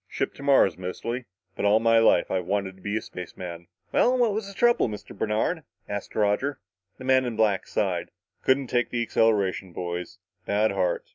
Ship 0.07 0.33
to 0.33 0.41
Mars, 0.41 0.79
mostly. 0.79 1.25
But 1.55 1.63
all 1.63 1.79
my 1.79 1.99
life 1.99 2.31
I've 2.31 2.47
wanted 2.47 2.75
to 2.75 2.81
be 2.81 2.97
a 2.97 3.03
spaceman." 3.03 3.67
"Well, 3.91 4.17
what 4.17 4.33
was 4.33 4.47
the 4.47 4.55
trouble, 4.55 4.89
Mr. 4.89 5.15
Bernard?" 5.15 5.61
asked 5.87 6.15
Roger. 6.15 6.59
The 6.97 7.03
man 7.05 7.23
in 7.23 7.35
black 7.35 7.67
sighed. 7.67 8.09
"Couldn't 8.43 8.65
take 8.65 8.89
the 8.89 9.03
acceleration, 9.03 9.73
boys. 9.73 10.17
Bad 10.47 10.71
heart. 10.71 11.05